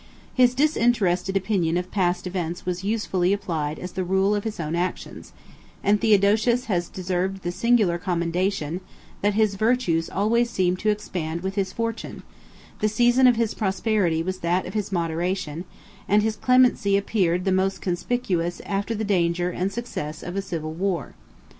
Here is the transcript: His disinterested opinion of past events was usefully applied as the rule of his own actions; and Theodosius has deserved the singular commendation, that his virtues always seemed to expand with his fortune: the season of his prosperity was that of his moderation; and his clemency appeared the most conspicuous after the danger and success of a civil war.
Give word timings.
His 0.33 0.55
disinterested 0.55 1.37
opinion 1.37 1.77
of 1.77 1.91
past 1.91 2.25
events 2.25 2.65
was 2.65 2.83
usefully 2.83 3.33
applied 3.33 3.77
as 3.77 3.91
the 3.91 4.03
rule 4.03 4.33
of 4.33 4.45
his 4.45 4.59
own 4.59 4.75
actions; 4.75 5.31
and 5.83 6.01
Theodosius 6.01 6.65
has 6.65 6.89
deserved 6.89 7.43
the 7.43 7.51
singular 7.51 7.99
commendation, 7.99 8.81
that 9.21 9.35
his 9.35 9.53
virtues 9.53 10.09
always 10.09 10.49
seemed 10.49 10.79
to 10.79 10.89
expand 10.89 11.41
with 11.41 11.53
his 11.53 11.71
fortune: 11.71 12.23
the 12.79 12.89
season 12.89 13.27
of 13.27 13.35
his 13.35 13.53
prosperity 13.53 14.23
was 14.23 14.39
that 14.39 14.65
of 14.65 14.73
his 14.73 14.91
moderation; 14.91 15.65
and 16.07 16.23
his 16.23 16.35
clemency 16.35 16.97
appeared 16.97 17.45
the 17.45 17.51
most 17.51 17.79
conspicuous 17.79 18.59
after 18.65 18.95
the 18.95 19.03
danger 19.03 19.51
and 19.51 19.71
success 19.71 20.23
of 20.23 20.35
a 20.35 20.41
civil 20.41 20.73
war. 20.73 21.13